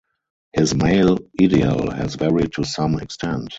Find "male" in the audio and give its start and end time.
0.73-1.19